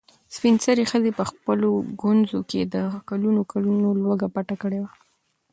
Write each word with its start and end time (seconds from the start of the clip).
سپین 0.35 0.55
سرې 0.65 0.83
ښځې 0.91 1.11
په 1.17 1.23
خپلو 1.31 1.69
ګونځو 2.01 2.39
کې 2.49 2.61
د 2.73 2.75
کلونو 3.09 3.41
کلونو 3.51 3.87
لوږه 4.01 4.27
پټه 4.35 4.55
کړې 4.63 4.79
وه. 4.81 4.91